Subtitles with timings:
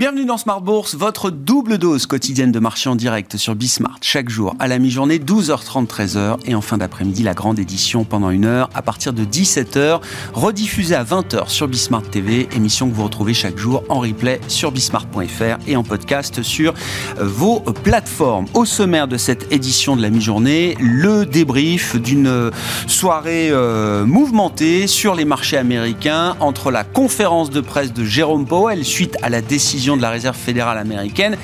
[0.00, 4.30] Bienvenue dans Smart Bourse, votre double dose quotidienne de marché en direct sur Bismart chaque
[4.30, 8.46] jour à la mi-journée 12h30 13h et en fin d'après-midi la grande édition pendant une
[8.46, 10.00] heure à partir de 17h
[10.32, 14.72] rediffusée à 20h sur Bismart TV, émission que vous retrouvez chaque jour en replay sur
[14.72, 16.72] bismart.fr et en podcast sur
[17.18, 18.46] euh, vos plateformes.
[18.54, 22.50] Au sommaire de cette édition de la mi-journée, le débrief d'une
[22.86, 28.82] soirée euh, mouvementée sur les marchés américains entre la conférence de presse de Jérôme Powell
[28.82, 31.36] suite à la décision de la Réserve fédérale américaine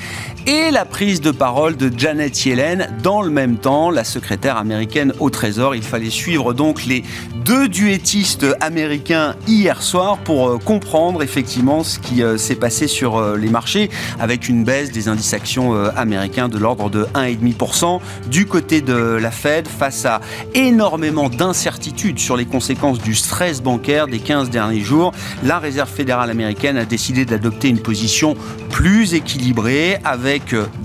[0.47, 5.11] et la prise de parole de Janet Yellen dans le même temps, la secrétaire américaine
[5.19, 5.75] au Trésor.
[5.75, 7.03] Il fallait suivre donc les
[7.43, 13.17] deux duettistes américains hier soir pour euh, comprendre effectivement ce qui euh, s'est passé sur
[13.17, 13.89] euh, les marchés
[14.21, 19.31] avec une baisse des indices actions américains de l'ordre de 1,5% du côté de la
[19.31, 20.21] Fed face à
[20.53, 25.11] énormément d'incertitudes sur les conséquences du stress bancaire des 15 derniers jours.
[25.43, 28.35] La Réserve fédérale américaine a décidé d'adopter une position
[28.69, 30.36] plus équilibrée avec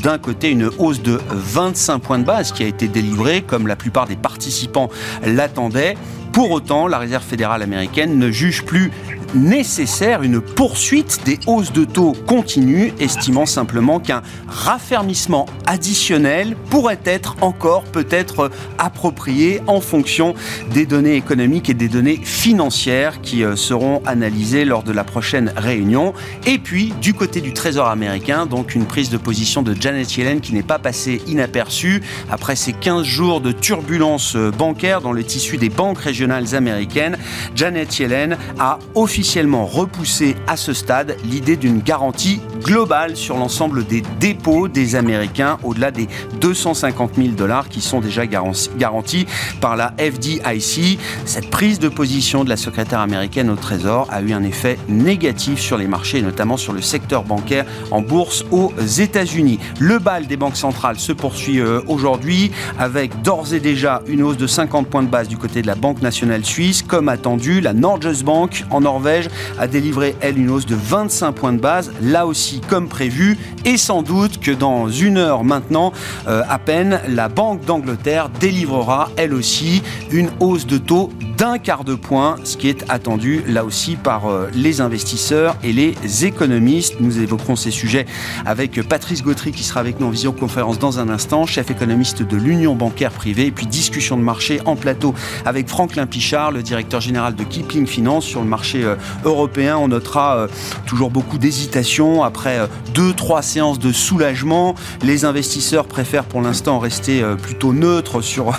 [0.02, 3.76] d'un côté une hausse de 25 points de base qui a été délivrée comme la
[3.76, 4.90] plupart des participants
[5.24, 5.96] l'attendaient.
[6.32, 8.90] Pour autant, la Réserve fédérale américaine ne juge plus
[9.34, 17.36] nécessaire une poursuite des hausses de taux continues, estimant simplement qu'un raffermissement additionnel pourrait être
[17.40, 20.34] encore peut-être approprié en fonction
[20.72, 25.52] des données économiques et des données financières qui euh, seront analysées lors de la prochaine
[25.56, 26.12] réunion.
[26.46, 30.40] Et puis, du côté du Trésor américain, donc une prise de position de Janet Yellen
[30.40, 35.24] qui n'est pas passée inaperçue après ces 15 jours de turbulence euh, bancaire dans le
[35.24, 37.16] tissu des banques régionales américaines.
[37.54, 43.86] Janet Yellen a officiellement officiellement repoussé à ce stade l'idée d'une garantie globale sur l'ensemble
[43.86, 46.08] des dépôts des Américains au-delà des
[46.40, 49.26] 250 000 dollars qui sont déjà garantis
[49.60, 50.98] par la FDIC.
[51.24, 55.60] Cette prise de position de la secrétaire américaine au Trésor a eu un effet négatif
[55.60, 59.60] sur les marchés, notamment sur le secteur bancaire en bourse aux États-Unis.
[59.78, 64.36] Le bal des banques centrales se poursuit euh, aujourd'hui avec d'ores et déjà une hausse
[64.36, 67.60] de 50 points de base du côté de la Banque nationale suisse, comme attendu.
[67.60, 69.11] La Norges Bank en Norvège
[69.58, 73.76] a délivré, elle, une hausse de 25 points de base, là aussi comme prévu, et
[73.76, 75.92] sans doute que dans une heure maintenant,
[76.28, 81.84] euh, à peine, la Banque d'Angleterre délivrera, elle aussi, une hausse de taux d'un quart
[81.84, 87.00] de point, ce qui est attendu là aussi par euh, les investisseurs et les économistes.
[87.00, 88.06] Nous évoquerons ces sujets
[88.46, 92.36] avec Patrice Gautry qui sera avec nous en visioconférence dans un instant, chef économiste de
[92.36, 95.14] l'Union bancaire privée, et puis discussion de marché en plateau
[95.44, 99.76] avec Franklin Pichard, le directeur général de Keeping Finance sur le marché euh, européen.
[99.76, 100.48] On notera euh,
[100.86, 104.74] toujours beaucoup d'hésitation après deux, trois séances de soulagement.
[105.02, 108.52] Les investisseurs préfèrent pour l'instant rester plutôt neutres sur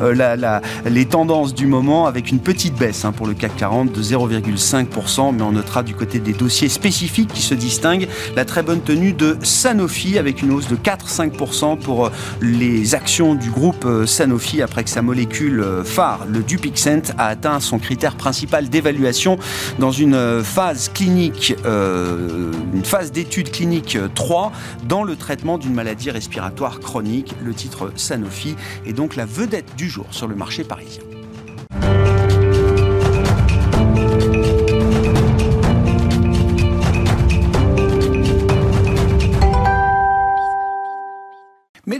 [0.84, 5.34] les tendances du moment avec une petite baisse hein, pour le CAC 40 de 0,5%,
[5.34, 9.12] mais on notera du côté des dossiers spécifiques qui se distinguent la très bonne tenue
[9.12, 12.10] de Sanofi avec une hausse de 4-5% pour euh,
[12.40, 17.26] les actions du groupe euh, Sanofi après que sa molécule euh, phare, le Dupixent, a
[17.26, 19.38] atteint son critère principal d'évaluation
[19.78, 24.52] dans une phase clinique, une phase d'étude clinique 3
[24.88, 27.34] dans le traitement d'une maladie respiratoire chronique.
[27.44, 28.56] Le titre Sanofi
[28.86, 31.02] est donc la vedette du jour sur le marché parisien.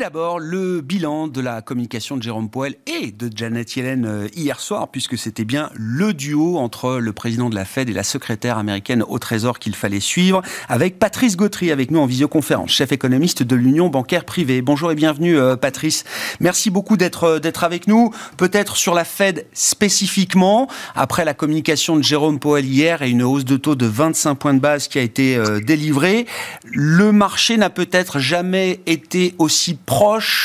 [0.09, 4.59] D'abord, le bilan de la communication de Jérôme Poel et de Janet Yellen euh, hier
[4.59, 8.57] soir, puisque c'était bien le duo entre le président de la Fed et la secrétaire
[8.57, 13.43] américaine au Trésor qu'il fallait suivre, avec Patrice Gautry avec nous en visioconférence, chef économiste
[13.43, 14.63] de l'Union bancaire privée.
[14.63, 16.05] Bonjour et bienvenue euh, Patrice.
[16.41, 18.11] Merci beaucoup d'être euh, d'être avec nous.
[18.39, 23.45] Peut-être sur la Fed spécifiquement, après la communication de Jérôme Powell hier et une hausse
[23.45, 26.25] de taux de 25 points de base qui a été délivrée,
[26.65, 29.98] le marché n'a peut-être jamais été aussi proche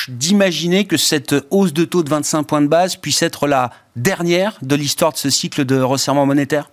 [0.07, 4.57] d'imaginer que cette hausse de taux de 25 points de base puisse être la dernière
[4.61, 6.69] de l'histoire de ce cycle de resserrement monétaire?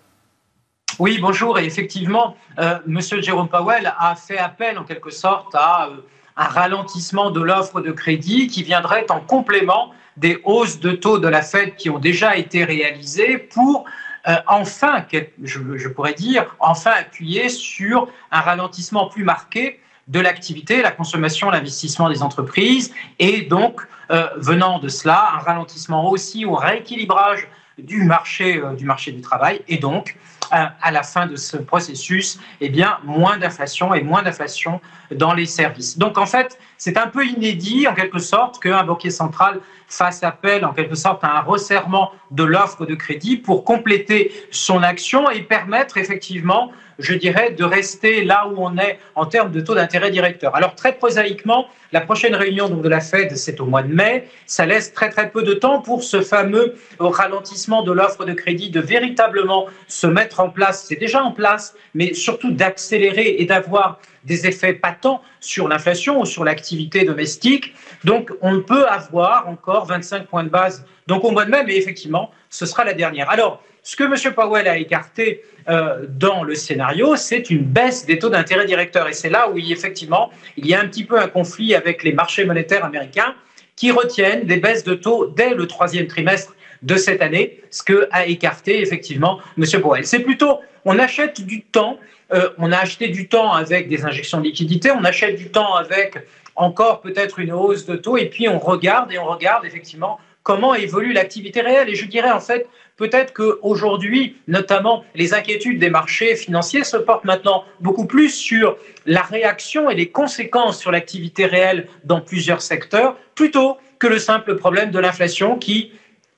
[0.98, 1.58] Oui, bonjour.
[1.58, 3.00] Et effectivement, euh, M.
[3.22, 5.96] Jérôme Powell a fait appel en quelque sorte à euh,
[6.36, 11.28] un ralentissement de l'offre de crédit qui viendrait en complément des hausses de taux de
[11.28, 13.84] la Fed qui ont déjà été réalisées pour
[14.28, 15.06] euh, enfin,
[15.42, 22.10] je, pourrais dire, enfin appuyer sur un ralentissement plus marqué de l'activité, la consommation, l'investissement
[22.10, 23.80] des entreprises, et donc,
[24.10, 27.46] euh, venant de cela, un ralentissement aussi au rééquilibrage
[27.78, 30.16] du marché, euh, du marché du travail, et donc
[30.52, 34.80] à la fin de ce processus, eh bien, moins d'inflation et moins d'inflation
[35.12, 35.96] dans les services.
[35.96, 40.64] Donc, en fait, c'est un peu inédit, en quelque sorte, qu'un banquier central fasse appel,
[40.64, 45.42] en quelque sorte, à un resserrement de l'offre de crédit pour compléter son action et
[45.42, 50.10] permettre effectivement je dirais, de rester là où on est en termes de taux d'intérêt
[50.10, 50.54] directeur.
[50.54, 54.28] Alors très prosaïquement, la prochaine réunion donc, de la Fed, c'est au mois de mai.
[54.46, 58.70] Ça laisse très très peu de temps pour ce fameux ralentissement de l'offre de crédit
[58.70, 60.84] de véritablement se mettre en place.
[60.88, 66.26] C'est déjà en place, mais surtout d'accélérer et d'avoir des effets patents sur l'inflation ou
[66.26, 67.74] sur l'activité domestique.
[68.04, 71.76] Donc on peut avoir encore 25 points de base donc au mois de mai, mais
[71.76, 73.28] effectivement, ce sera la dernière.
[73.30, 74.34] Alors, ce que M.
[74.34, 79.08] Powell a écarté euh, dans le scénario, c'est une baisse des taux d'intérêt directeurs.
[79.08, 82.12] Et c'est là où, effectivement, il y a un petit peu un conflit avec les
[82.12, 83.34] marchés monétaires américains
[83.76, 88.08] qui retiennent des baisses de taux dès le troisième trimestre de cette année, ce que
[88.10, 89.64] a écarté effectivement M.
[89.80, 90.06] Powell.
[90.06, 91.98] C'est plutôt, on achète du temps,
[92.32, 95.74] euh, on a acheté du temps avec des injections de liquidités, on achète du temps
[95.74, 96.18] avec
[96.56, 100.74] encore peut-être une hausse de taux, et puis on regarde et on regarde effectivement comment
[100.74, 101.88] évolue l'activité réelle.
[101.88, 102.66] Et je dirais en fait,
[103.00, 108.76] peut-être qu'aujourd'hui, notamment, les inquiétudes des marchés financiers se portent maintenant beaucoup plus sur
[109.06, 114.54] la réaction et les conséquences sur l'activité réelle dans plusieurs secteurs, plutôt que le simple
[114.56, 115.92] problème de l'inflation qui,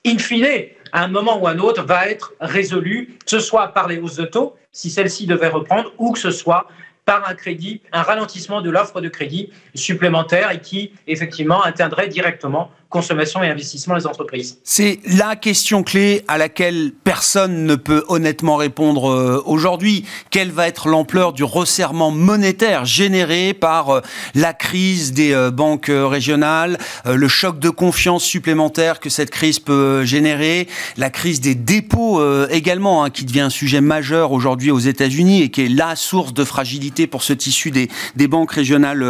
[0.05, 0.47] in fine,
[0.93, 3.97] à un moment ou à un autre, va être résolu, que ce soit par les
[3.97, 6.67] hausses de taux, si celles-ci devaient reprendre, ou que ce soit
[7.05, 12.71] par un crédit, un ralentissement de l'offre de crédit supplémentaire et qui, effectivement, atteindrait directement
[12.93, 18.55] consommation et investissement des entreprises C'est la question clé à laquelle personne ne peut honnêtement
[18.55, 20.05] répondre euh, aujourd'hui.
[20.29, 24.01] Quelle va être l'ampleur du resserrement monétaire généré par euh,
[24.35, 30.05] la crise des euh, banques régionales, le choc de confiance supplémentaire que cette crise peut
[30.05, 30.67] générer,
[30.97, 35.49] la crise des dépôts également, hein, qui devient un sujet majeur aujourd'hui aux États-Unis et
[35.49, 37.89] qui est la source de fragilité pour ce tissu des,
[38.27, 39.03] banques régionales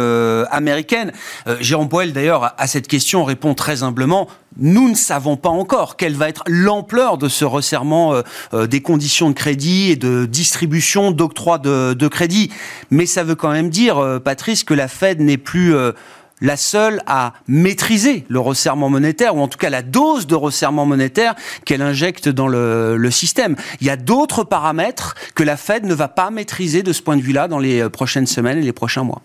[0.50, 1.12] américaines.
[1.60, 6.14] Jérôme Poel, d'ailleurs, à cette question répond très humblement, nous ne savons pas encore quelle
[6.14, 8.22] va être l'ampleur de ce resserrement euh,
[8.52, 12.50] euh, des conditions de crédit et de distribution d'octroi de, crédit.
[12.90, 15.74] Mais ça veut quand même dire, euh, Patrice, que la Fed n'est plus
[16.40, 20.86] la seule à maîtriser le resserrement monétaire, ou en tout cas la dose de resserrement
[20.86, 21.34] monétaire
[21.64, 23.56] qu'elle injecte dans le, système.
[23.80, 27.16] Il y a d'autres paramètres que la Fed ne va pas maîtriser de ce point
[27.16, 29.22] de vue-là dans les prochaines semaines et les prochains mois.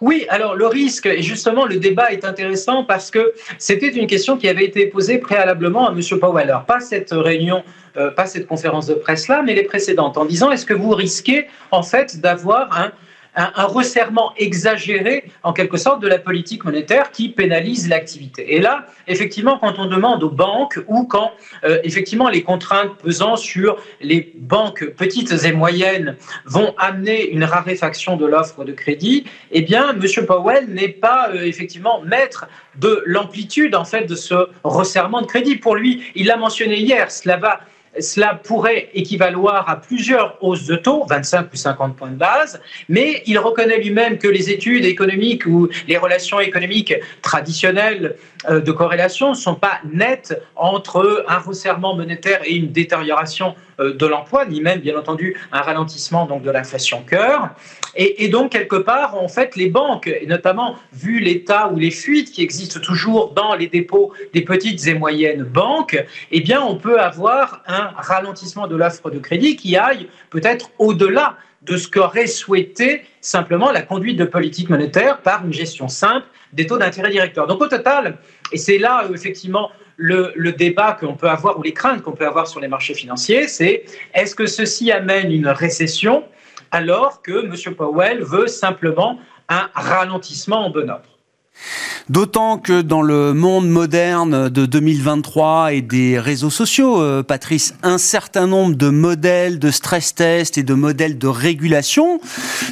[0.00, 4.38] Oui, alors le risque, et justement le débat est intéressant parce que c'était une question
[4.38, 6.00] qui avait été posée préalablement à M.
[6.18, 6.48] Powell.
[6.48, 7.62] Alors, pas cette réunion,
[7.98, 11.48] euh, pas cette conférence de presse-là, mais les précédentes, en disant est-ce que vous risquez
[11.70, 12.92] en fait d'avoir un
[13.40, 18.54] un, resserrement exagéré, en quelque sorte, de la politique monétaire qui pénalise l'activité.
[18.54, 21.32] Et là, effectivement, quand on demande aux banques ou quand,
[21.64, 28.16] euh, effectivement, les contraintes pesant sur les banques petites et moyennes vont amener une raréfaction
[28.16, 30.26] de l'offre de crédit, eh bien, M.
[30.26, 32.46] Powell n'est pas, euh, effectivement, maître
[32.76, 34.34] de l'amplitude, en fait, de ce
[34.64, 35.56] resserrement de crédit.
[35.56, 37.60] Pour lui, il l'a mentionné hier, cela va
[37.98, 43.22] cela pourrait équivaloir à plusieurs hausses de taux, 25 plus 50 points de base, mais
[43.26, 48.16] il reconnaît lui-même que les études économiques ou les relations économiques traditionnelles
[48.48, 54.06] euh, de corrélation ne sont pas nettes entre un resserrement monétaire et une détérioration de
[54.06, 57.50] l'emploi, ni même, bien entendu, un ralentissement donc, de l'inflation cœur.
[57.96, 62.30] Et, donc, quelque part, en fait, les banques, et notamment vu l'état ou les fuites
[62.30, 67.00] qui existent toujours dans les dépôts des petites et moyennes banques, eh bien, on peut
[67.00, 73.02] avoir un ralentissement de l'offre de crédit qui aille peut-être au-delà de ce qu'aurait souhaité
[73.20, 77.46] simplement la conduite de politique monétaire par une gestion simple des taux d'intérêt directeurs.
[77.46, 78.18] Donc au total,
[78.52, 79.70] et c'est là effectivement
[80.00, 83.48] le, débat qu'on peut avoir ou les craintes qu'on peut avoir sur les marchés financiers,
[83.48, 86.24] c'est est-ce que ceci amène une récession
[86.70, 87.74] alors que M.
[87.74, 91.09] Powell veut simplement un ralentissement en bon ordre?
[92.08, 97.98] D'autant que dans le monde moderne de 2023 et des réseaux sociaux, euh, Patrice, un
[97.98, 102.20] certain nombre de modèles de stress test et de modèles de régulation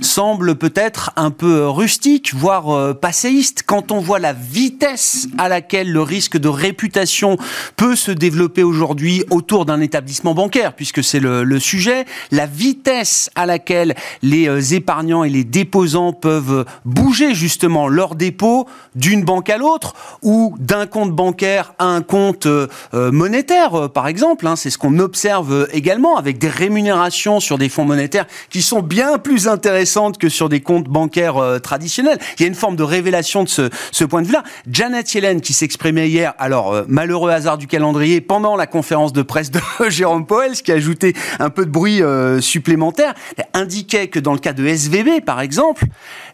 [0.01, 3.63] semblent peut-être un peu rustiques, voire euh, passéistes.
[3.65, 7.39] Quand on voit la vitesse à laquelle le risque de réputation
[7.77, 13.47] peut se développer aujourd'hui autour d'un établissement bancaire, puisque c'est le, sujet, la vitesse à
[13.47, 19.59] laquelle les euh, épargnants et les déposants peuvent bouger justement leur dépôt d'une banque à
[19.59, 24.47] l'autre ou d'un compte bancaire à un compte euh, euh, monétaire, par exemple.
[24.47, 24.57] Hein.
[24.57, 29.19] C'est ce qu'on observe également avec des rémunérations sur des fonds monétaires qui sont bien
[29.19, 32.19] plus intéressantes que sur des comptes bancaires traditionnels.
[32.39, 34.43] Il y a une forme de révélation de ce, ce point de vue-là.
[34.71, 39.51] Janet Yellen qui s'exprimait hier, alors malheureux hasard du calendrier, pendant la conférence de presse
[39.51, 42.03] de Jérôme Powell, ce qui a ajouté un peu de bruit
[42.41, 43.15] supplémentaire,
[43.55, 45.85] indiquait que dans le cas de SVB, par exemple,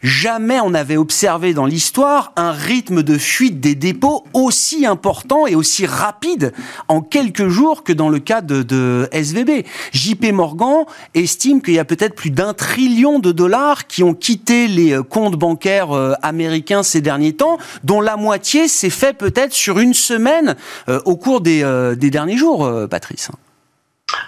[0.03, 5.55] jamais on n'avait observé dans l'histoire un rythme de fuite des dépôts aussi important et
[5.55, 6.53] aussi rapide
[6.89, 9.65] en quelques jours que dans le cas de, SVB.
[9.93, 14.69] JP Morgan estime qu'il y a peut-être plus d'un trillion de dollars qui ont quitté
[14.69, 19.53] les euh, comptes bancaires euh, américains ces derniers temps, dont la moitié s'est fait peut-être
[19.53, 20.57] sur une semaine
[20.89, 21.65] euh, au cours des,
[21.97, 23.31] des derniers jours, Patrice.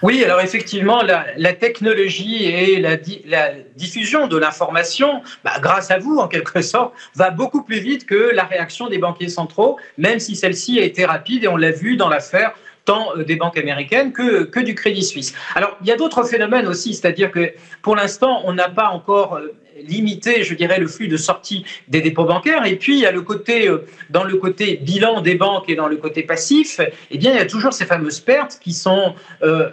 [0.03, 2.97] Oui, alors effectivement, la, technologie et la,
[3.77, 8.31] diffusion de l'information, bah, grâce à vous en quelque sorte, va beaucoup plus vite que
[8.35, 11.97] la réaction des banquiers centraux, même si celle-ci a été rapide et on l'a vu
[11.97, 12.53] dans l'affaire
[12.85, 15.35] tant euh, des banques américaines que, que du Crédit Suisse.
[15.55, 17.53] Alors, il y a d'autres phénomènes aussi, c'est-à-dire que
[17.83, 22.01] pour l'instant, on n'a pas encore euh, limiter, je dirais, le flux de sortie des
[22.01, 22.65] dépôts bancaires.
[22.67, 25.75] Et puis, il y a le côté, euh, dans le côté bilan des banques et
[25.75, 26.81] dans le côté passif,
[27.11, 29.71] eh bien, il y a toujours ces fameuses pertes qui sont euh,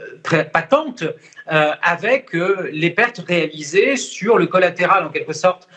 [0.52, 1.12] patentes euh,
[1.46, 2.30] avec
[2.72, 5.68] les pertes réalisées sur le collatéral, en quelque sorte,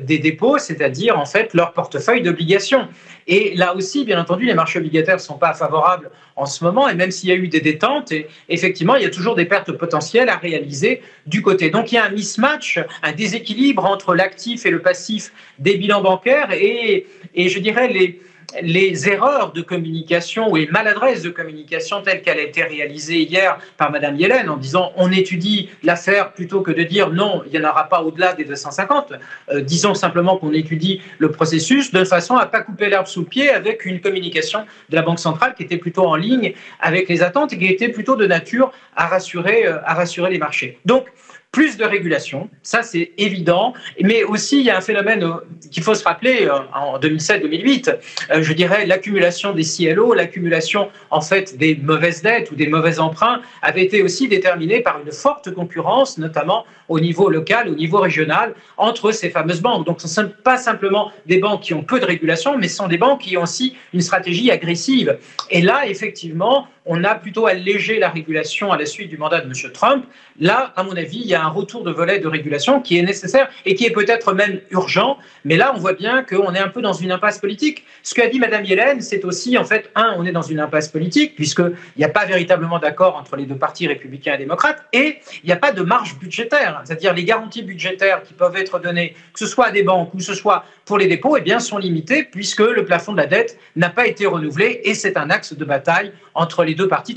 [0.00, 2.88] des dépôts, c'est-à-dire, en fait, leur portefeuille d'obligations.
[3.26, 6.88] Et là aussi, bien entendu, les marchés obligataires ne sont pas favorables en ce moment,
[6.88, 8.12] et même s'il y a eu des détentes,
[8.48, 11.68] effectivement, il y a toujours des pertes potentielles à réaliser du côté.
[11.68, 16.00] Donc il y a un mismatch, un déséquilibre entre l'actif et le passif des bilans
[16.00, 18.20] bancaires, et je dirais les,
[18.62, 23.58] les erreurs de communication ou les maladresses de communication telles qu'elle a été réalisée hier
[23.76, 27.64] par Mme Yellen en disant on étudie l'affaire plutôt que de dire non, il n'y
[27.64, 29.12] en aura pas au-delà des 250.
[29.50, 33.20] Euh, disons simplement qu'on étudie le processus de façon à ne pas couper l'herbe sous
[33.20, 37.08] le pied avec une communication de la Banque centrale qui était plutôt en ligne avec
[37.08, 40.78] les attentes et qui était plutôt de nature à rassurer, euh, à rassurer les marchés.
[40.86, 41.06] Donc,
[41.50, 45.36] plus de régulation, ça c'est évident, mais aussi il y a un phénomène euh,
[45.70, 47.96] qu'il faut se rappeler euh, en 2007-2008,
[48.30, 53.00] euh, je dirais l'accumulation des CLO, l'accumulation en fait des mauvaises dettes ou des mauvais
[53.00, 57.98] emprunts avait été aussi déterminée par une forte concurrence, notamment au niveau local, au niveau
[57.98, 59.86] régional, entre ces fameuses banques.
[59.86, 62.76] Donc ce ne sont pas simplement des banques qui ont peu de régulation, mais ce
[62.76, 65.18] sont des banques qui ont aussi une stratégie agressive.
[65.50, 69.46] Et là, effectivement, on a plutôt allégé la régulation à la suite du mandat de
[69.46, 69.72] M.
[69.72, 70.06] Trump.
[70.40, 73.02] Là, à mon avis, il y a un retour de volet de régulation qui est
[73.02, 75.18] nécessaire et qui est peut-être même urgent.
[75.44, 77.84] Mais là, on voit bien qu'on est un peu dans une impasse politique.
[78.02, 80.88] Ce qu'a dit Mme Yellen, c'est aussi, en fait, un, on est dans une impasse
[80.88, 85.18] politique, puisqu'il n'y a pas véritablement d'accord entre les deux partis républicains et démocrates, et
[85.42, 86.80] il n'y a pas de marge budgétaire.
[86.84, 90.18] C'est-à-dire les garanties budgétaires qui peuvent être données, que ce soit à des banques ou
[90.18, 93.26] que ce soit pour les dépôts, eh bien, sont limitées, puisque le plafond de la
[93.26, 97.14] dette n'a pas été renouvelé, et c'est un axe de bataille entre les deux partis.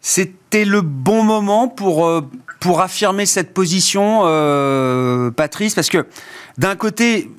[0.00, 2.22] C'était le bon moment pour, euh,
[2.80, 6.06] affirmer cette position, euh, Patrice, parce que
[6.56, 7.30] d'un côté,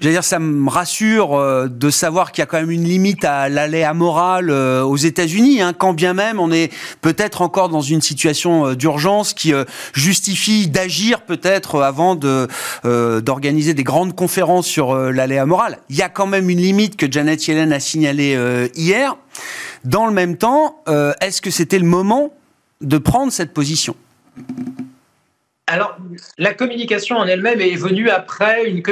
[0.00, 3.24] j'allais dire, ça me rassure euh, de savoir qu'il y a quand même une limite
[3.24, 7.80] à l'aléa morale euh, aux États-Unis, hein, quand bien même on est peut-être encore dans
[7.80, 9.52] une situation euh, d'urgence qui
[9.94, 12.48] justifie d'agir peut-être avant de
[12.84, 15.78] d'organiser des grandes conférences sur l'aléa morale.
[15.88, 19.16] Il y a quand même une limite que Janet Yellen a signalée hier.
[19.84, 20.82] Dans le même temps,
[21.20, 22.32] est-ce que c'était le moment
[22.80, 23.94] de prendre cette position?
[25.68, 25.96] Alors,
[26.38, 28.84] la communication en elle-même est venue après une,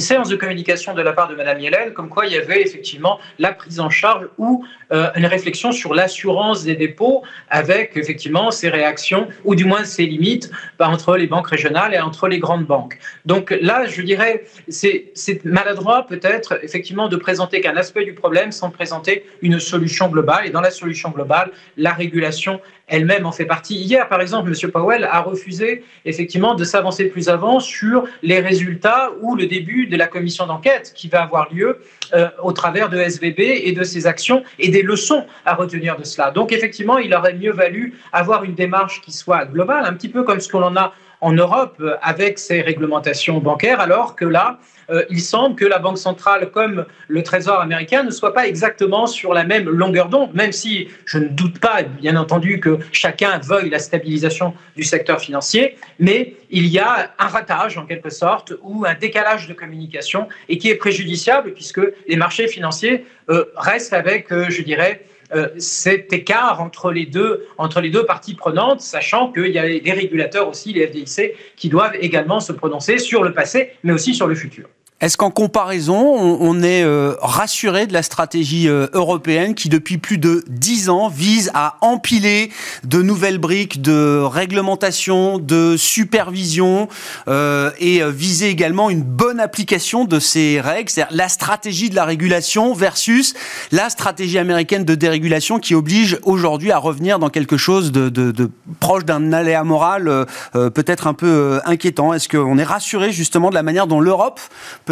[0.00, 3.20] séance de communication de la part de Mme Yellen, comme quoi il y avait effectivement
[3.38, 8.70] la prise en charge ou euh, une réflexion sur l'assurance des dépôts, avec effectivement ses
[8.70, 12.64] réactions, ou du moins ses limites, bah, entre les banques régionales et entre les grandes
[12.64, 12.98] banques.
[13.26, 18.70] Donc là, je dirais, c'est maladroit peut-être effectivement de présenter qu'un aspect du problème sans
[18.70, 20.46] présenter une solution globale.
[20.46, 22.58] Et dans la solution globale, la régulation
[22.88, 23.76] elle-même en fait partie.
[23.76, 24.70] Hier, par exemple, M.
[24.70, 29.96] Powell a refusé effectivement de s'avancer plus avant sur les résultats ou le début de
[29.96, 31.78] la commission d'enquête qui va avoir lieu
[32.14, 36.04] euh, au travers de SVB et de ses actions et des leçons à retenir de
[36.04, 36.30] cela.
[36.30, 40.24] Donc effectivement, il aurait mieux valu avoir une démarche qui soit globale, un petit peu
[40.24, 44.58] comme ce qu'on en a en Europe euh, avec ces réglementations bancaires, alors que là,
[44.90, 49.06] euh, il semble que la Banque centrale comme le Trésor américain ne soient pas exactement
[49.06, 53.38] sur la même longueur d'onde, même si je ne doute pas, bien entendu, que chacun
[53.38, 58.52] veuille la stabilisation du secteur financier, mais il y a un ratage en quelque sorte
[58.60, 63.92] ou un décalage de communication et qui est préjudiciable puisque les marchés financiers euh, restent
[63.92, 69.32] avec, je dirais, euh, cet écart entre les, deux, entre les deux parties prenantes, sachant
[69.32, 73.32] qu'il y a des régulateurs aussi, les FDIC, qui doivent également se prononcer sur le
[73.32, 74.68] passé, mais aussi sur le futur.
[75.02, 80.16] Est-ce qu'en comparaison, on, est euh, rassuré de la stratégie euh, européenne qui, depuis plus
[80.16, 82.52] de dix ans, vise à empiler
[82.84, 86.88] de nouvelles briques de réglementation, de supervision
[87.26, 92.04] euh, et viser également une bonne application de ces règles, c'est-à-dire la stratégie de la
[92.04, 93.34] régulation versus
[93.72, 98.30] la stratégie américaine de dérégulation qui oblige aujourd'hui à revenir dans quelque chose de, de,
[98.30, 102.14] de proche d'un aléa moral peut-être un peu inquiétant.
[102.14, 104.40] Est-ce qu'on est rassuré justement de la manière dont l'Europe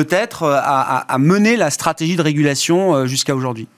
[0.04, 3.68] peut-être euh, à, mener la stratégie de régulation euh, jusqu'à aujourd'hui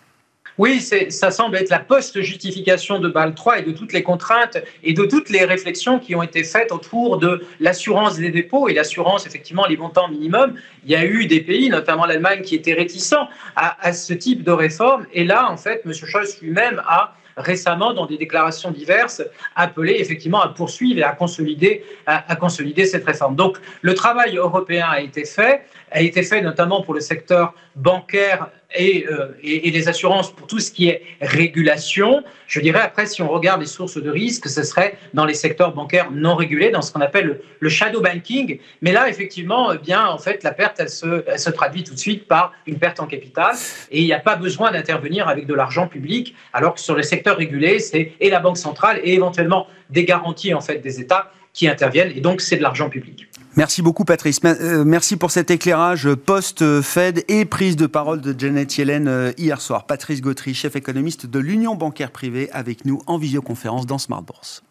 [0.58, 4.92] oui, ça semble être la post-justification de BAL 3 et de toutes les contraintes et
[4.92, 9.26] de toutes les réflexions qui ont été faites autour de l'assurance des dépôts et l'assurance,
[9.26, 10.54] effectivement, les montants minimums.
[10.84, 14.52] Il y a eu des pays, notamment l'Allemagne, qui étaient réticents à, ce type de
[14.52, 15.06] réforme.
[15.14, 15.94] Et là, en fait, M.
[15.94, 19.22] Scholz lui-même a récemment, dans des déclarations diverses,
[19.56, 23.36] appelé effectivement à poursuivre et à, consolider cette réforme.
[23.36, 28.48] Donc le travail européen a été fait, a été fait notamment pour le secteur bancaire
[28.80, 32.22] euh, et, et, les assurances pour tout ce qui est régulation.
[32.46, 35.74] Je dirais après, si on regarde les sources de risque, ce serait dans les secteurs
[35.74, 38.58] bancaires non régulés, dans ce qu'on appelle le, shadow banking.
[38.80, 41.94] Mais là, effectivement, eh bien, en fait, la perte, elle se, elle se traduit tout
[41.94, 43.54] de suite par une perte en capital
[43.90, 47.02] et il n'y a pas besoin d'intervenir avec de l'argent public, alors que sur les
[47.02, 51.30] secteurs régulés, c'est et la Banque centrale et éventuellement des garanties en fait des États
[51.52, 53.28] qui interviennent et donc c'est de l'argent public.
[53.56, 54.40] Merci beaucoup Patrice.
[54.44, 59.60] Euh, merci pour cet éclairage post-Fed et prise de parole de Janet Yellen euh, hier
[59.60, 59.86] soir.
[59.86, 64.62] Patrice Gautry, chef économiste de l'Union bancaire privée, avec nous en visioconférence dans Smart Bourse.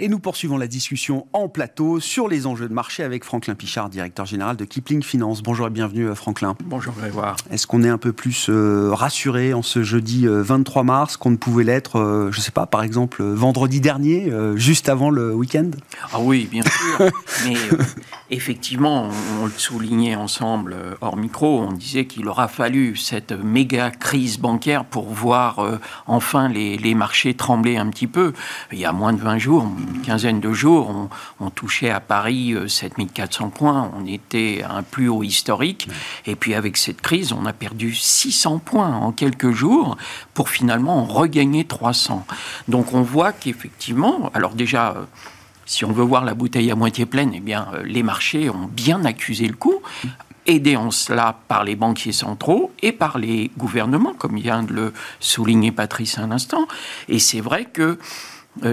[0.00, 3.90] Et nous poursuivons la discussion en plateau sur les enjeux de marché avec Franklin Pichard,
[3.90, 5.42] directeur général de Kipling Finance.
[5.42, 6.54] Bonjour et bienvenue euh, Franklin.
[6.64, 7.36] Bonjour Grégoire.
[7.50, 11.32] Est-ce qu'on est un peu plus euh, rassuré en ce jeudi 23 euh, mars qu'on
[11.32, 15.70] ne pouvait l'être, je ne sais pas, par exemple vendredi dernier, juste avant le week-end?
[16.12, 17.10] Ah oui, bien sûr.
[17.44, 17.56] Mais
[18.30, 19.08] effectivement,
[19.40, 24.84] on, le soulignait ensemble hors micro, on disait qu'il aura fallu cette méga crise bancaire
[24.84, 28.32] pour voir enfin les, les marchés trembler un petit peu.
[28.70, 31.08] Il y a moins de 20 jours, une quinzaine de jours,
[31.40, 35.88] on, touchait à Paris 7400 euh, points, on était à un plus haut historique.
[36.26, 39.96] Et puis avec cette crise, on a perdu 600 points en quelques jours
[40.34, 42.26] pour finalement regagner 300.
[42.68, 44.90] Donc on voit qu'effectivement, alors déjà...
[44.90, 45.04] Euh,
[45.70, 48.70] si on veut voir la bouteille à moitié pleine, eh bien, euh, les marchés ont
[48.72, 49.82] bien accusé le coup
[50.48, 54.92] aidés en cela par les banquiers centraux et par les gouvernements, comme vient de le
[55.20, 56.66] souligner Patrice un instant.
[57.08, 57.98] Et c'est vrai que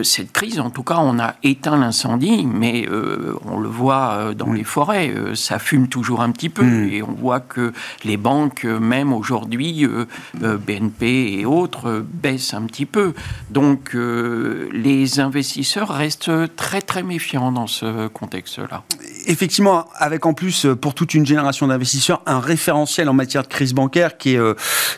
[0.03, 4.33] cette crise, en tout cas, on a éteint l'incendie, mais euh, on le voit euh,
[4.33, 6.89] dans les forêts, ça fume toujours un petit peu, hmm.
[6.89, 9.87] et on voit que les banques, même aujourd'hui,
[10.33, 13.13] BNP et autres, baissent un petit peu.
[13.49, 18.83] Donc, les investisseurs restent très très méfiants dans ce contexte-là.
[19.27, 23.73] Effectivement, avec en plus pour toute une génération d'investisseurs un référentiel en matière de crise
[23.73, 24.39] bancaire qui est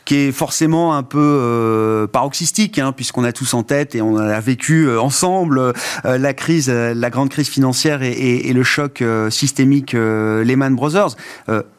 [0.06, 4.40] qui est forcément un peu paroxystique, hein, puisqu'on a tous en tête et on a
[4.40, 5.74] vécu euh, ensemble euh,
[6.18, 11.16] la crise, euh, la grande crise financière et, le choc systémique Lehman Brothers.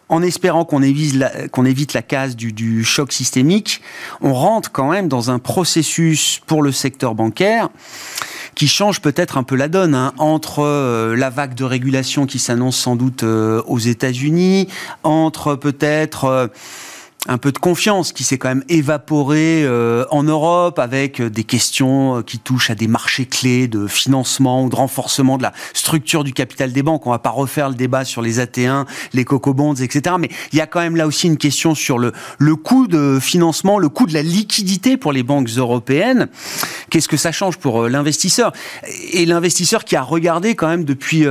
[0.08, 3.82] En espérant qu'on évite, qu'on évite la case du, choc systémique,
[4.20, 7.68] on rentre quand même dans un processus pour le secteur bancaire
[8.59, 12.77] qui change peut-être un peu la donne hein, entre la vague de régulation qui s'annonce
[12.77, 14.66] sans doute aux États-Unis,
[15.05, 16.51] entre peut-être
[17.26, 21.42] un peu de confiance qui s'est quand même évaporée euh, en Europe avec euh, des
[21.42, 25.52] questions euh, qui touchent à des marchés clés de financement ou de renforcement de la
[25.74, 27.07] structure du capital des banques.
[27.07, 30.14] On va pas refaire le débat sur les AT1, les coco bonds, etc.
[30.18, 33.18] Mais il y a quand même là aussi une question sur le, le coût de
[33.20, 36.28] financement, le coût de la liquidité pour les banques européennes.
[36.88, 38.52] Qu'est-ce que ça change pour l'investisseur?
[39.12, 41.26] Et l'investisseur qui a regardé quand même depuis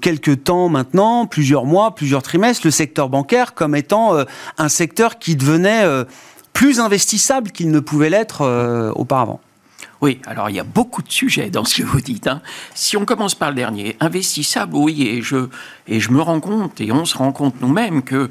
[0.00, 4.16] quelques temps maintenant, plusieurs mois, plusieurs trimestres, le secteur bancaire comme étant
[4.58, 6.04] un secteur qui devenait euh,
[6.52, 9.40] plus investissable qu'il ne pouvait l'être euh, auparavant.
[10.00, 12.26] Oui, alors il y a beaucoup de sujets dans ce que vous dites.
[12.26, 12.42] Hein.
[12.74, 15.48] Si on commence par le dernier, investissable, oui, et je,
[15.86, 18.28] et je me rends compte, et on se rend compte nous-mêmes que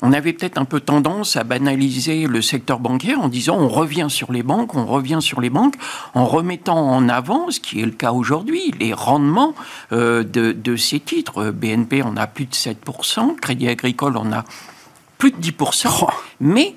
[0.00, 4.06] on avait peut-être un peu tendance à banaliser le secteur bancaire en disant on revient
[4.08, 5.74] sur les banques, on revient sur les banques,
[6.14, 9.54] en remettant en avant, ce qui est le cas aujourd'hui, les rendements
[9.92, 11.50] euh, de, de, ces titres.
[11.50, 14.44] BNP, on a plus de 7%, Crédit Agricole, on a
[15.18, 16.06] plus de 10%,
[16.40, 16.76] mais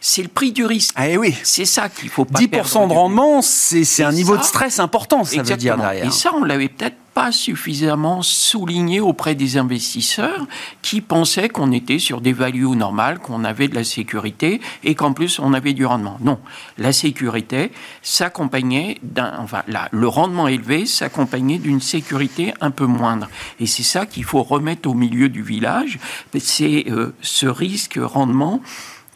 [0.00, 0.94] c'est le prix du risque.
[0.96, 1.34] Ah, eh oui.
[1.42, 5.42] C'est ça qu'il faut pas 10% de rendement, c'est un niveau de stress important, ça
[5.42, 6.04] veut dire derrière.
[6.04, 10.46] Et ça, on l'avait peut-être pas suffisamment souligné auprès des investisseurs
[10.82, 15.12] qui pensaient qu'on était sur des values normales, qu'on avait de la sécurité et qu'en
[15.12, 16.18] plus on avait du rendement.
[16.20, 16.38] Non,
[16.78, 23.28] la sécurité s'accompagnait d'un, enfin, le rendement élevé s'accompagnait d'une sécurité un peu moindre.
[23.58, 25.98] Et c'est ça qu'il faut remettre au milieu du village.
[26.38, 28.60] C'est euh, ce risque rendement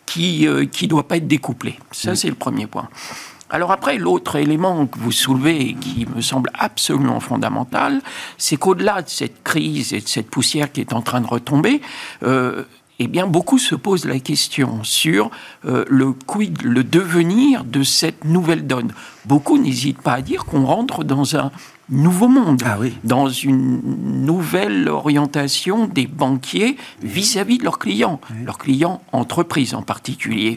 [0.06, 1.78] qui ne euh, qui doit pas être découplé.
[1.92, 2.88] Ça, c'est le premier point.
[3.50, 8.00] Alors après, l'autre élément que vous soulevez et qui me semble absolument fondamental,
[8.38, 11.82] c'est qu'au-delà de cette crise et de cette poussière qui est en train de retomber,
[12.22, 12.64] euh,
[13.00, 15.30] eh bien, beaucoup se posent la question sur
[15.66, 18.92] euh, le quid, le devenir de cette nouvelle donne.
[19.26, 21.50] Beaucoup n'hésitent pas à dire qu'on rentre dans un
[21.90, 23.80] nouveau monde, ah dans une
[24.24, 30.56] nouvelle orientation des banquiers vis-à-vis de leurs clients, leurs clients entreprises en particulier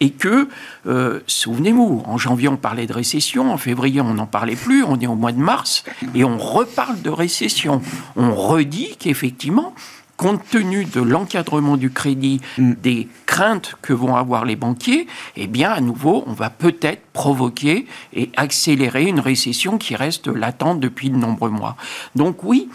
[0.00, 0.48] et que,
[0.86, 4.98] euh, souvenez-vous, en janvier on parlait de récession, en février on n'en parlait plus, on
[5.00, 5.84] est au mois de mars
[6.14, 7.82] et on reparle de récession.
[8.16, 9.74] On redit qu'effectivement,
[10.18, 12.72] compte tenu de l'encadrement du crédit, mm.
[12.82, 15.06] des craintes que vont avoir les banquiers,
[15.36, 20.80] eh bien, à nouveau, on va peut-être provoquer et accélérer une récession qui reste latente
[20.80, 21.76] depuis de nombreux mois.
[22.16, 22.68] Donc oui,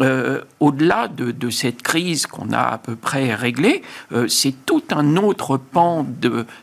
[0.00, 3.82] euh, au-delà de, cette crise qu'on a à peu près réglée,
[4.12, 6.06] euh, c'est tout un autre pan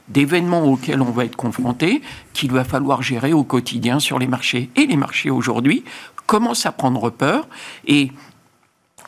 [0.08, 2.02] d'événements auxquels on va être confronté
[2.34, 4.70] qu'il va falloir gérer au quotidien sur les marchés.
[4.76, 5.84] Et les marchés aujourd'hui
[6.26, 7.48] commencent à prendre peur
[7.86, 8.12] et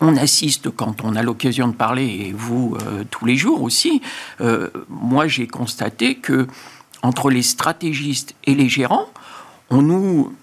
[0.02, 4.02] on assiste quand on a l'occasion de parler, et vous euh, tous les jours aussi,
[4.88, 6.48] moi j'ai constaté que
[7.02, 9.08] entre les stratégistes et les gérants,
[9.70, 10.34] on nous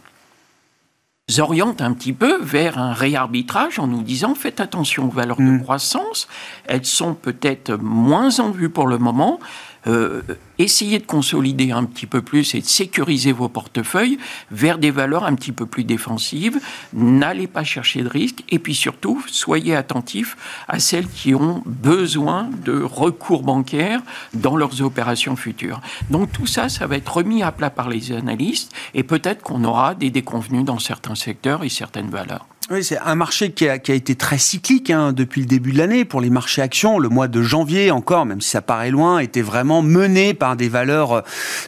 [1.41, 5.43] oriente un petit peu vers un réarbitrage en nous disant faites attention aux valeurs de
[5.43, 5.63] mm.
[5.63, 6.29] croissance,
[6.67, 9.41] elles sont peut-être moins en vue pour le moment,
[9.87, 10.23] euh,
[10.59, 14.19] essayez de consolider un petit peu plus et de sécuriser vos portefeuilles
[14.51, 16.59] vers des valeurs un petit peu plus défensives.
[16.93, 20.37] N'allez pas chercher de risques et puis surtout, soyez attentifs
[20.69, 24.01] à celles qui ont besoin de recours bancaires
[24.35, 25.81] dans leurs opérations futures.
[26.11, 29.65] Donc tout ça, ça va être remis à plat par les analystes et peut-être qu'on
[29.65, 32.47] aura des déconvenus dans certains secteurs et certaines valeurs.
[32.69, 36.05] Oui, c'est un marché qui a, été très cyclique hein, depuis le début de l'année.
[36.05, 39.41] Pour les marchés actions, le mois de janvier encore, même si ça paraît loin, était
[39.41, 41.21] vraiment mené par des valeurs euh,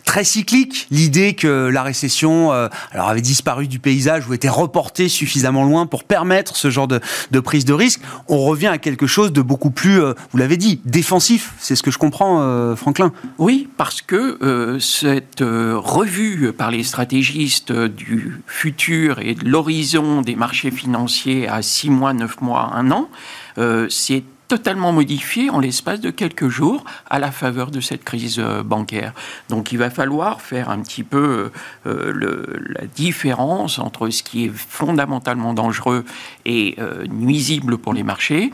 [0.05, 0.89] très cycliques.
[0.91, 5.87] L'idée que la récession euh, alors avait disparu du paysage ou était reportée suffisamment loin
[5.87, 6.99] pour permettre ce genre de,
[7.31, 10.57] de prise de risque, on revient à quelque chose de beaucoup plus, euh, vous l'avez
[10.57, 11.53] dit, défensif.
[11.61, 13.13] C'est ce que je comprends, Franklin.
[13.39, 20.73] Oui, parce que cette revue par les stratégistes du futur et de l'horizon des marchés
[20.73, 23.11] financiers financier à 6 mois, 9 mois, 1 an,
[23.59, 28.39] euh, c'est totalement modifié en l'espace de quelques jours à la faveur de cette crise
[28.39, 29.13] euh, bancaire.
[29.51, 31.51] Donc il va falloir faire un petit peu
[31.87, 36.07] euh, le, la différence entre ce qui est fondamentalement dangereux
[36.47, 36.79] et
[37.11, 38.51] nuisible pour les marchés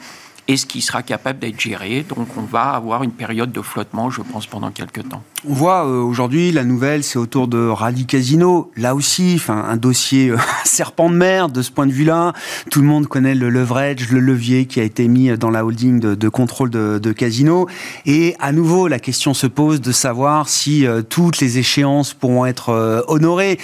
[0.48, 2.04] et ce qui sera capable d'être géré.
[2.08, 5.22] Donc on va avoir une période de flottement, je pense, pendant quelques temps.
[5.46, 8.70] On voit euh, aujourd'hui la nouvelle, c'est autour de Rally Casino.
[8.76, 12.32] Là aussi, un dossier euh, serpent de mer de ce point de vue-là.
[12.70, 16.00] Tout le monde connaît le leverage, le levier qui a été mis dans la holding
[16.00, 17.68] de, contrôle de, Casino.
[18.06, 22.46] Et à nouveau, la question se pose de savoir si euh, toutes les échéances pourront
[22.46, 23.58] être honorées.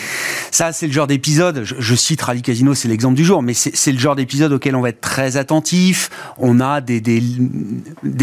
[0.51, 1.65] Ça, c'est le genre d'épisode.
[1.65, 4.83] Je, cite Rally Casino, c'est l'exemple du jour, mais c'est le genre d'épisode auquel on
[4.83, 6.11] va être très attentif.
[6.39, 7.21] On a des, des,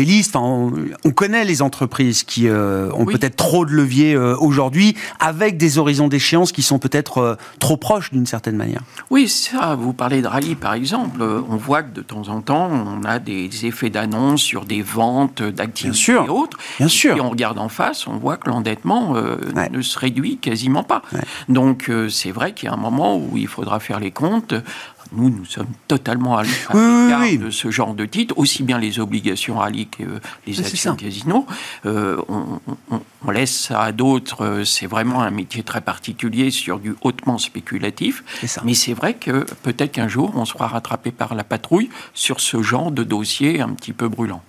[0.05, 0.35] listes.
[0.35, 0.71] on,
[1.13, 6.51] connaît les entreprises qui ont peut-être trop de leviers euh, aujourd'hui, avec des horizons d'échéance
[6.51, 8.81] qui sont peut-être euh, trop proches d'une certaine manière.
[9.09, 12.41] Oui, ça, vous parlez de rallye par exemple, euh, on voit que de temps en
[12.41, 16.57] temps, on a des effets d'annonce sur des ventes d'actifs et autres.
[16.77, 17.17] Bien sûr.
[17.17, 21.01] Et on regarde en face, on voit que l'endettement ne se réduit quasiment pas.
[21.49, 24.53] Donc c'est vrai qu'il y a un moment où il faudra faire les comptes
[25.11, 29.57] nous, nous sommes totalement à l'égard de ce genre de titres, aussi bien les obligations
[29.57, 30.03] rallye que
[30.45, 31.45] les actions casino.
[31.85, 34.43] Euh, on, laisse ça à d'autres.
[34.43, 38.23] Euh, c'est vraiment un métier très particulier sur du hautement spéculatif.
[38.63, 42.61] Mais c'est vrai que peut-être qu'un jour, on sera rattrapé par la patrouille sur ce
[42.61, 44.41] genre de dossier un petit peu brûlant.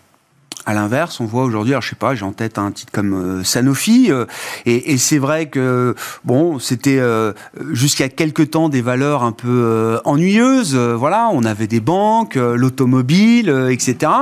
[0.67, 3.15] À l'inverse, on voit aujourd'hui, alors je sais pas, j'ai en tête un titre comme
[3.15, 4.27] euh, Sanofi, euh,
[4.67, 5.95] et, c'est vrai que
[6.25, 7.33] bon, c'était euh,
[7.71, 10.77] jusqu'à quelque temps des valeurs un peu ennuyeuses.
[10.77, 14.13] voilà, on avait des banques, l'automobile, etc.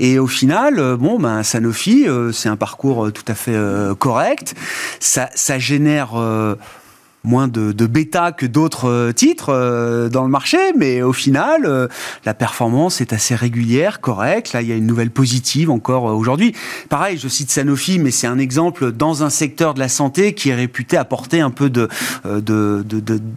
[0.00, 3.56] Et au final, bon, ben Sanofi, c'est un parcours tout à fait
[3.98, 4.54] correct.
[5.00, 6.14] Ça, ça génère
[7.24, 11.88] moins de, bêta que d'autres titres dans le marché, mais au final,
[12.24, 14.52] la performance est assez régulière, correcte.
[14.52, 16.54] Là, il y a une nouvelle positive encore aujourd'hui.
[16.88, 20.50] Pareil, je cite Sanofi, mais c'est un exemple dans un secteur de la santé qui
[20.50, 21.88] est réputé apporter un peu de,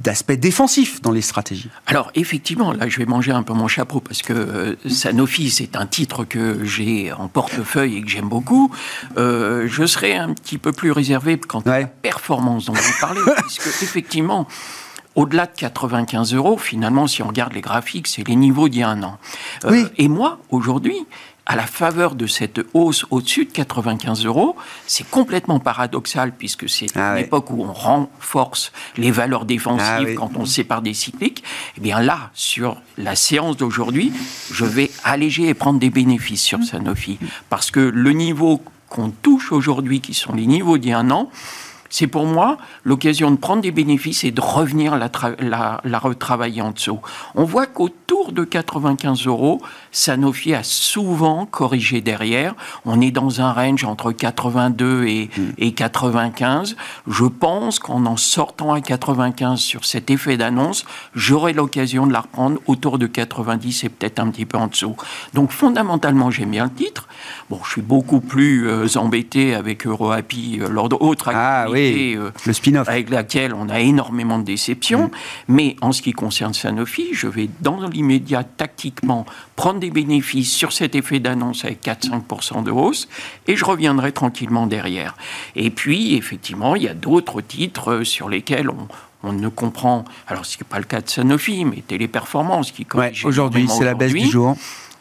[0.03, 1.69] d'aspect défensif dans les stratégies.
[1.85, 5.85] Alors, effectivement, là, je vais manger un peu mon chapeau parce que Sanofi, c'est un
[5.85, 8.71] titre que j'ai en portefeuille et que j'aime beaucoup.
[9.15, 13.69] je serais un petit peu plus réservé quant à la performance dont vous parlez, puisque
[13.81, 14.47] effectivement,
[15.15, 18.83] au-delà de 95 euros, finalement, si on regarde les graphiques, c'est les niveaux d'il y
[18.83, 19.17] a un an.
[19.65, 21.07] Euh, et moi, aujourd'hui,
[21.47, 26.95] à la faveur de cette hausse au-dessus de 95 euros, c'est complètement paradoxal puisque c'est
[26.95, 31.43] ah une époque où on renforce les valeurs défensives ah quand on sépare des cycliques.
[31.77, 34.11] Eh bien là, sur la séance d'aujourd'hui,
[34.51, 37.17] je vais alléger et prendre des bénéfices sur Sanofi
[37.49, 41.11] parce que le niveau qu'on touche aujourd'hui, qui sont les niveaux d'il y a un
[41.11, 41.29] an,
[41.89, 45.09] c'est pour moi l'occasion de prendre des bénéfices et de revenir la,
[45.83, 46.99] la, retravailler en dessous.
[47.35, 52.55] On voit qu'autour de 95 euros, Sanofi a souvent corrigé derrière.
[52.85, 55.41] On est dans un range entre 82 et, hmm.
[55.57, 56.75] et 95.
[57.07, 62.21] Je pense qu'en en sortant à 95 sur cet effet d'annonce, j'aurai l'occasion de la
[62.21, 64.95] reprendre autour de 90 et peut-être un petit peu en dessous.
[65.33, 67.07] Donc fondamentalement, j'aime bien le titre.
[67.49, 72.53] Bon, je suis beaucoup plus euh, embêté avec EuroHappy, euh, lors d'autres ah, euh, le
[72.53, 72.87] spin-off.
[72.87, 75.07] avec laquelle on a énormément de déceptions.
[75.07, 75.11] Mm.
[75.47, 80.71] Mais en ce qui concerne Sanofi, je vais dans l'immédiat tactiquement prendre des bénéfices sur
[80.71, 83.07] cet effet d'annonce avec 4-5% de hausse
[83.47, 85.15] et je reviendrai tranquillement derrière.
[85.55, 88.87] Et puis, effectivement, il y a d'autres titres sur lesquels on,
[89.23, 93.25] on ne comprend, alors ce n'est pas le cas de Sanofi, mais Téléperformance qui corrige.
[93.25, 94.55] aujourd'hui, c'est la baisse du jour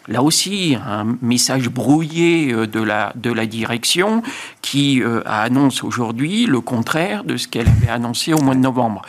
[0.09, 4.23] là aussi un message brouillé euh, de la, de la direction
[4.62, 9.03] qui euh, annonce aujourd'hui le contraire de ce qu'elle avait annoncé au mois de novembre.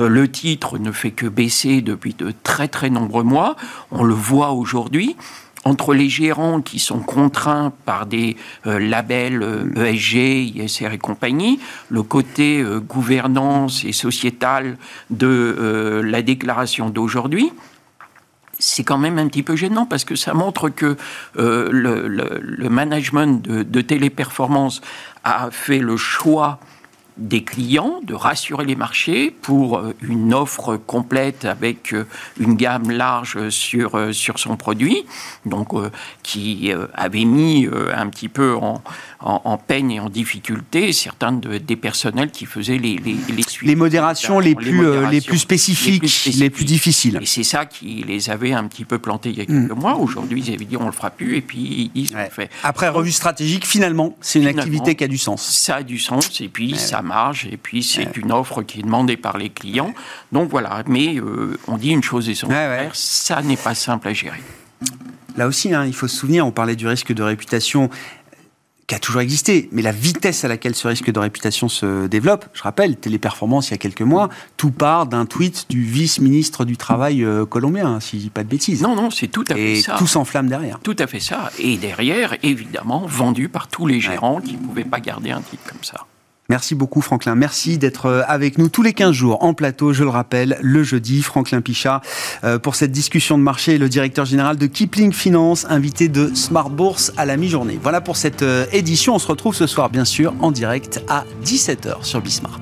[0.00, 3.56] Euh, le titre ne fait que baisser depuis de très très nombreux mois.
[3.90, 5.16] On le voit aujourd'hui
[5.64, 8.36] entre les gérants qui sont contraints par des
[8.66, 14.76] labels ESG, e ISR et compagnie, le côté gouvernance et sociétal
[15.08, 17.50] de la déclaration d'aujourd'hui,
[18.64, 20.96] c'est quand même un petit peu gênant parce que ça montre que
[21.38, 24.80] euh, le, management de, de, téléperformance
[25.22, 26.58] a fait le choix
[27.16, 32.06] des clients, de rassurer les marchés pour euh, une offre complète avec euh,
[32.40, 35.04] une gamme large sur, sur son produit,
[35.44, 35.74] donc
[36.22, 38.82] qui avait mis un petit peu en,
[39.26, 44.38] en, peine et en difficulté certains des personnels qui faisaient les les, les, les modérations,
[44.38, 46.02] les, plus, les, plus spécifiques,
[46.36, 47.18] les plus, difficiles.
[47.22, 49.80] Et c'est ça qui les avait un petit peu plantés il y a quelques mm.
[49.80, 49.96] mois.
[49.96, 52.28] Aujourd'hui, ils avaient dit on le fera plus et puis ils ouais.
[52.30, 52.50] fait.
[52.62, 55.42] Après revue stratégique, finalement, c'est une activité qui a du sens.
[55.42, 58.82] Ça a du sens et puis ça marche et puis c'est une offre qui est
[58.82, 59.94] demandée par les clients.
[60.32, 64.40] Donc voilà, mais euh, on dit une chose essentielle, ça n'est pas simple à gérer.
[65.36, 67.90] Là aussi, hein, il faut se souvenir, on parlait du risque de réputation
[68.86, 72.46] qui a toujours existé, mais la vitesse à laquelle ce risque de réputation se développe,
[72.52, 76.76] je rappelle, Téléperformance il y a quelques mois, tout part d'un tweet du vice-ministre du
[76.76, 78.82] Travail euh, colombien, si je dis pas de bêtises.
[78.82, 79.94] Non, non, c'est tout à fait ça.
[79.94, 80.80] Et tout s'enflamme derrière.
[80.80, 81.50] Tout à fait ça.
[81.58, 85.62] Et derrière, évidemment, vendu par tous les gérants qui ne pouvaient pas garder un titre
[85.66, 86.06] comme ça.
[86.50, 87.34] Merci beaucoup Franklin.
[87.34, 90.82] Merci d'être euh, avec nous tous les 15 jours en plateau, je le rappelle, le
[90.82, 91.22] jeudi.
[91.22, 92.02] Franklin Pichat
[92.44, 96.68] euh, pour cette discussion de marché, le directeur général de Kipling Finance, invité de Smart
[96.68, 97.78] Bourse à la mi-journée.
[97.82, 99.14] Voilà pour cette euh, édition.
[99.14, 102.60] On se retrouve ce soir bien sûr en direct à 17h sur Bismart.